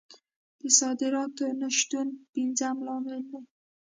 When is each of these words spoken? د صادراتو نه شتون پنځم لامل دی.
د 0.59 0.61
صادراتو 0.79 1.45
نه 1.59 1.67
شتون 1.79 2.07
پنځم 2.33 2.75
لامل 2.87 3.19
دی. 3.29 3.39